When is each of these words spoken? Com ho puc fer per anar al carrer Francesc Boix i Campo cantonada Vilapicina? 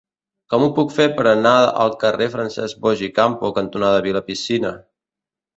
Com 0.53 0.63
ho 0.67 0.69
puc 0.77 0.93
fer 0.95 1.05
per 1.19 1.25
anar 1.31 1.51
al 1.83 1.93
carrer 2.05 2.29
Francesc 2.37 2.81
Boix 2.87 3.05
i 3.09 3.13
Campo 3.21 3.55
cantonada 3.59 4.03
Vilapicina? 4.09 4.77